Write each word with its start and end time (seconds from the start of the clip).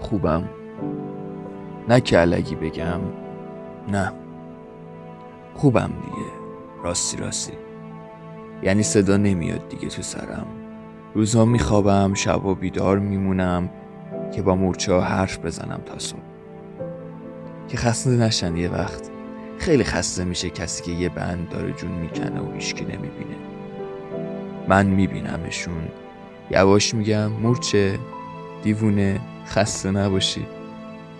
خوبم؟ 0.00 0.48
نه 1.88 2.00
که 2.00 2.18
علگی 2.18 2.54
بگم 2.54 3.00
نه. 3.92 4.12
خوبم 5.54 5.86
دیگه. 6.04 6.28
راستی 6.82 7.16
راستی. 7.16 7.52
یعنی 8.62 8.82
صدا 8.82 9.16
نمیاد 9.16 9.68
دیگه 9.68 9.88
تو 9.88 10.02
سرم. 10.02 10.46
روزا 11.14 11.44
میخوابم 11.44 12.14
شبا 12.14 12.54
بیدار 12.54 12.98
میمونم 12.98 13.70
که 14.34 14.42
با 14.42 14.54
مورچه 14.54 14.92
ها 14.92 15.00
حرف 15.00 15.38
بزنم 15.38 15.80
تا 15.86 15.98
صبح. 15.98 16.20
که 17.68 17.76
خسته 17.76 18.10
نشن 18.10 18.56
یه 18.56 18.68
وقت. 18.68 19.10
خیلی 19.58 19.84
خسته 19.84 20.24
میشه 20.24 20.50
کسی 20.50 20.82
که 20.82 20.92
یه 20.92 21.08
بند 21.08 21.48
داره 21.48 21.72
جون 21.72 21.90
می‌کنه 21.90 22.40
و 22.40 22.52
هیچکی 22.52 22.84
نمی‌بینه. 22.84 23.36
من 24.68 24.86
میبینمشون. 24.86 25.88
یواش 26.50 26.94
میگم 26.94 27.26
مورچه 27.26 27.98
دیوونه. 28.62 29.20
خسته 29.48 29.90
نباشی. 29.90 30.46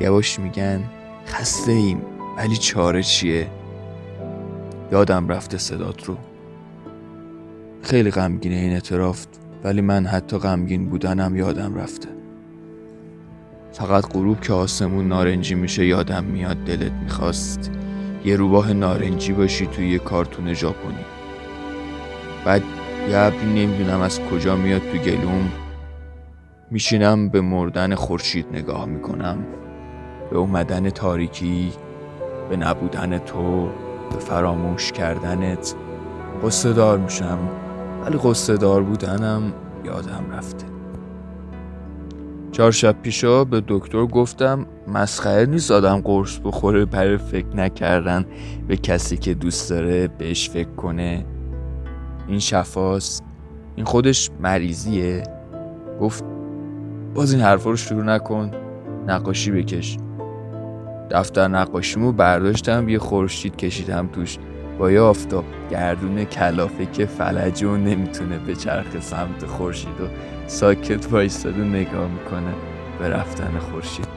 یواش 0.00 0.38
میگن 0.38 0.84
خسته 1.26 1.72
ایم 1.72 2.02
ولی 2.38 2.56
چاره 2.56 3.02
چیه؟ 3.02 3.46
یادم 4.92 5.28
رفته 5.28 5.58
صدات 5.58 6.04
رو. 6.04 6.16
خیلی 7.82 8.10
غمگینه 8.10 8.54
این 8.56 8.72
اعتراف 8.72 9.26
ولی 9.64 9.80
من 9.80 10.06
حتی 10.06 10.38
غمگین 10.38 10.88
بودنم 10.88 11.36
یادم 11.36 11.74
رفته. 11.74 12.08
فقط 13.72 14.06
غروب 14.12 14.40
که 14.40 14.52
آسمون 14.52 15.08
نارنجی 15.08 15.54
میشه 15.54 15.86
یادم 15.86 16.24
میاد 16.24 16.56
دلت 16.64 16.92
می‌خواست. 16.92 17.70
یه 18.24 18.36
روباه 18.36 18.72
نارنجی 18.72 19.32
باشی 19.32 19.66
توی 19.66 19.90
یه 19.90 19.98
کارتون 19.98 20.54
ژاپنی. 20.54 21.04
بعد 22.44 22.62
یه 23.10 23.18
ابری 23.18 23.66
نمی‌دونم 23.66 24.00
از 24.00 24.20
کجا 24.20 24.56
میاد 24.56 24.82
تو 24.92 24.98
گلوم. 24.98 25.50
میشینم 26.72 27.28
به 27.28 27.40
مردن 27.40 27.94
خورشید 27.94 28.46
نگاه 28.52 28.86
می‌کنم. 28.86 29.38
به 30.30 30.38
اومدن 30.38 30.90
تاریکی 30.90 31.72
به 32.48 32.56
نبودن 32.56 33.18
تو 33.18 33.68
به 34.10 34.18
فراموش 34.18 34.92
کردنت. 34.92 35.74
قصه 36.44 36.72
دار 36.72 36.98
میشم 36.98 37.38
ولی 38.04 38.18
قصه 38.24 38.56
دار 38.56 38.82
بودنم 38.82 39.52
یادم 39.84 40.24
رفته. 40.32 40.66
چهار 42.52 42.70
شب 42.70 42.96
پیشا 43.02 43.44
به 43.44 43.62
دکتر 43.68 44.06
گفتم 44.06 44.66
مسخره 44.88 45.46
نیست 45.46 45.70
آدم 45.70 46.00
قرص 46.00 46.38
بخوره 46.44 46.84
برای 46.84 47.16
فکر 47.16 47.56
نکردن 47.56 48.24
به 48.68 48.76
کسی 48.76 49.16
که 49.16 49.34
دوست 49.34 49.70
داره 49.70 50.08
بهش 50.08 50.50
فکر 50.50 50.70
کنه. 50.70 51.24
این 52.28 52.38
شفاست. 52.38 53.24
این 53.76 53.86
خودش 53.86 54.30
مریضیه. 54.40 55.22
گفت 56.00 56.31
باز 57.14 57.32
این 57.32 57.42
حرفا 57.42 57.70
رو 57.70 57.76
شروع 57.76 58.04
نکن. 58.04 58.50
نقاشی 59.06 59.50
بکش. 59.50 59.98
دفتر 61.10 61.48
نقاشیمو 61.48 62.12
برداشتم 62.12 62.88
یه 62.88 62.98
خورشید 62.98 63.56
کشیدم 63.56 64.08
توش. 64.12 64.38
با 64.78 64.90
یه 64.90 65.00
آفتاب 65.00 65.44
گردون 65.70 66.24
کلافه 66.24 66.86
که 66.86 67.06
فلجه 67.06 67.68
و 67.68 67.76
نمی‌تونه 67.76 68.38
به 68.38 68.54
چرخ 68.54 69.00
سمت 69.00 69.46
خورشید 69.46 70.00
و 70.00 70.06
ساکت 70.46 71.12
وایستاد 71.12 71.58
و 71.58 71.64
نگاه 71.64 72.08
می‌کنه 72.08 72.54
به 72.98 73.08
رفتن 73.08 73.58
خورشید. 73.58 74.08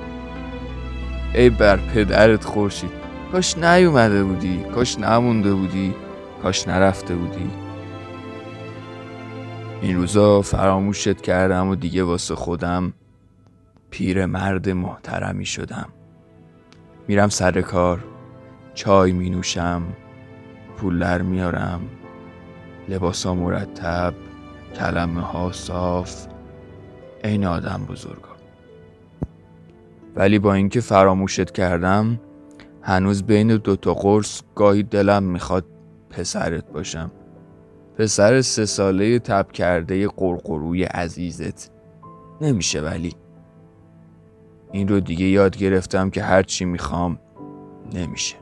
ای 1.33 1.49
بر 1.49 1.77
پدرت 1.77 2.43
خورشید 2.43 2.91
کاش 3.31 3.57
نیومده 3.57 4.23
بودی 4.23 4.63
کاش 4.75 4.99
نمونده 4.99 5.53
بودی 5.53 5.93
کاش 6.43 6.67
نرفته 6.67 7.15
بودی. 7.15 7.64
این 9.85 9.97
روزا 9.97 10.41
فراموشت 10.41 11.21
کردم 11.21 11.67
و 11.67 11.75
دیگه 11.75 12.03
واسه 12.03 12.35
خودم 12.35 12.93
پیر 13.89 14.25
مرد 14.25 14.69
محترمی 14.69 15.45
شدم. 15.45 15.89
میرم 17.07 17.29
سر 17.29 17.61
کار 17.61 18.03
چای 18.73 19.11
می 19.11 19.29
نوشم 19.29 19.83
پول 20.77 20.99
در 20.99 21.21
میارم 21.21 21.81
لباسا 22.89 23.35
مرتب 23.35 24.13
کلمه 24.75 25.21
ها 25.21 25.51
صاف 25.51 26.27
عین 27.23 27.45
آدم 27.45 27.85
بزرگا. 27.89 28.35
ولی 30.15 30.39
با 30.39 30.53
اینکه 30.53 30.79
فراموشت 30.79 31.51
کردم 31.51 32.19
هنوز 32.81 33.23
بین 33.23 33.57
دوتا 33.57 33.93
قرص 33.93 34.41
گاهی 34.55 34.83
دلم 34.83 35.23
می‌خواد 35.23 35.65
پسرت 36.09 36.71
باشم. 36.71 37.11
پسر 37.97 38.41
سه 38.41 38.65
ساله 38.65 39.19
تب 39.19 39.51
کرده 39.51 40.07
قرقروی 40.07 40.83
عزیزت. 40.83 41.71
نمیشه 42.41 42.81
ولی. 42.81 43.13
این 44.71 44.87
رو 44.87 44.99
دیگه 44.99 45.25
یاد 45.25 45.57
گرفتم 45.57 46.09
که 46.09 46.23
هرچی 46.23 46.65
می‌خوام 46.65 47.19
نمیشه. 47.93 48.35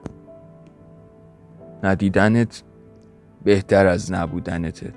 ندیدنت 1.84 2.64
بهتر 3.44 3.88
از 3.88 4.12
نبودنته 4.12 4.94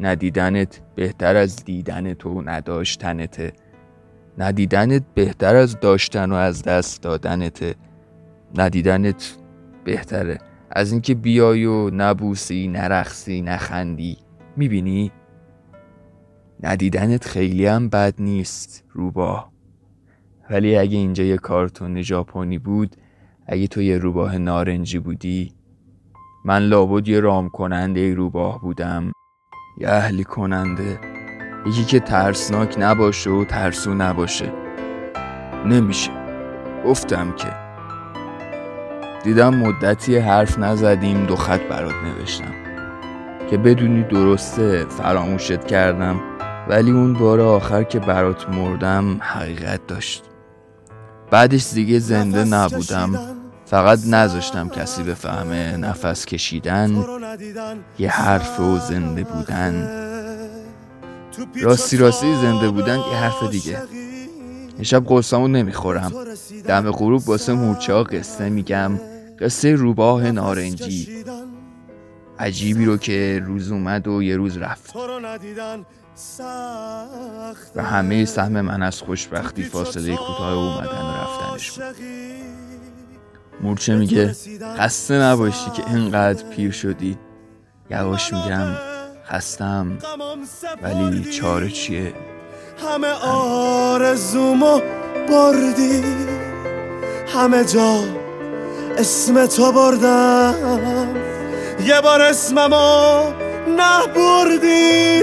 ندیدنت 0.00 0.80
بهتر 0.94 1.36
از 1.36 1.64
دیدنت 1.64 2.26
و 2.26 2.42
نداشتنته 2.42 3.52
ندیدنت 4.38 5.02
بهتر 5.14 5.56
از 5.56 5.80
داشتن 5.80 6.32
و 6.32 6.34
از 6.34 6.62
دست 6.62 7.02
دادنته 7.02 7.74
ندیدنت 8.54 9.36
بهتره. 9.84 10.38
از 10.76 10.92
اینکه 10.92 11.14
بیای 11.14 11.64
و 11.64 11.90
نبوسی 11.90 12.68
نرخصی 12.68 13.42
نخندی. 13.42 14.18
می‌بینی؟ 14.56 15.12
ندیدنت 16.62 17.24
خیلی 17.24 17.66
هم 17.66 17.88
بد 17.88 18.14
نیست 18.18 18.84
روباه 18.92 19.52
ولی 20.50 20.76
اگه 20.76 20.96
اینجا 20.96 21.24
یه 21.24 21.36
کارتون 21.36 22.02
ژاپنی 22.02 22.58
بود 22.58 22.96
اگه 23.46 23.66
تو 23.66 23.82
یه 23.82 23.98
روباه 23.98 24.38
نارنجی 24.38 24.98
بودی 24.98 25.52
من 26.44 26.62
لابد 26.62 27.08
یه 27.08 27.20
رام 27.20 27.48
کننده 27.48 28.14
روباه 28.14 28.60
بودم. 28.60 29.12
یه 29.78 29.88
اهلی 29.88 30.24
کننده. 30.24 31.00
یکی 31.66 31.84
که 31.84 32.00
ترسناک 32.00 32.76
نباشه 32.78 33.30
و 33.30 33.44
ترسو 33.44 33.94
نباشه. 33.94 34.52
نمیشه. 35.66 36.10
گفتم 36.86 37.32
که 37.32 37.65
دیدم 39.26 39.54
مدتی 39.54 40.16
حرف 40.16 40.58
نزدیم 40.58 41.26
دو 41.26 41.36
خط 41.36 41.60
برات 41.60 41.94
نوشتم. 42.04 42.54
که 43.50 43.56
بدونی 43.56 44.02
درسته 44.02 44.84
فراموشت 44.84 45.66
کردم 45.66 46.20
ولی 46.68 46.90
اون 46.90 47.12
بار 47.12 47.40
آخر 47.40 47.82
که 47.82 47.98
برات 47.98 48.48
مردم 48.48 49.16
حقیقت 49.20 49.86
داشت. 49.86 50.24
بعدش 51.30 51.72
دیگه 51.74 51.98
زنده 51.98 52.44
نبودم. 52.44 53.18
فقط 53.66 53.98
نذاشتم 54.06 54.68
کسی 54.68 55.02
بفهمه 55.02 55.76
نفس 55.76 56.26
کشیدن 56.26 57.04
یه 57.98 58.10
حرف 58.10 58.60
و 58.60 58.78
زنده 58.78 59.24
بودن. 59.24 59.88
راستی 61.62 61.96
راستی 61.96 62.34
زنده 62.34 62.68
بودن 62.68 62.96
یه 62.96 63.16
حرف 63.16 63.50
دیگه. 63.50 63.78
شب 64.82 65.04
قرصامو 65.04 65.48
نمی‌خورم. 65.48 66.12
دم 66.68 66.90
غروب 66.90 67.28
واسه 67.28 67.52
مورچه 67.52 67.94
ها 67.94 68.02
قصه 68.02 68.48
میگم. 68.48 68.92
قصه 69.40 69.72
روباه 69.72 70.30
نارنجی. 70.32 71.24
عجیبی 72.38 72.84
رو 72.84 72.96
که 72.96 73.42
روز 73.44 73.70
اومد 73.70 74.08
و 74.08 74.22
یه 74.22 74.36
روز 74.36 74.56
رفت. 74.56 74.96
و 77.76 77.82
همه 77.82 78.24
سهم 78.24 78.60
من 78.60 78.82
از 78.82 79.00
خوشبختی 79.00 79.62
فاصله 79.62 80.16
کوتاه 80.16 80.52
اومدن 80.52 81.02
و 81.02 81.14
رفتنش 81.16 81.70
بود. 81.70 81.96
مورچه 83.60 83.96
میگه 83.96 84.36
خسته 84.78 85.14
نباشی 85.14 85.70
که 85.70 85.90
اینقدر 85.90 86.48
پیر 86.48 86.70
شدی. 86.70 87.18
یواش 87.90 88.32
میگم 88.32 88.66
خستم 89.26 89.98
ولی 90.82 91.24
چاره 91.24 91.70
چیه؟ 91.70 92.14
همه 92.78 93.08
آرزومو 93.22 94.80
بردی. 95.28 96.02
همه 97.28 97.64
جا 97.64 98.25
اسم 98.98 99.46
تو 99.46 99.72
بردم. 99.72 100.54
یه 101.84 102.00
بار 102.00 102.22
اسممو 102.22 103.22
نبردی. 103.68 105.22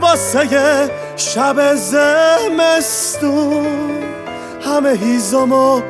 واسه 0.00 0.90
شب 1.16 1.74
زمستون 1.74 3.66
همه 4.64 4.90
هیزمو 4.90 5.82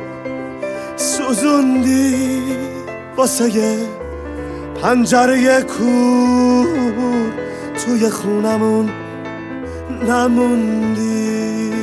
سوزوندی. 0.95 2.41
واسه 3.17 3.77
پنجره 4.81 5.61
کور 5.61 6.67
توی 7.85 8.09
خونمون 8.09 8.89
نموندی. 10.07 11.80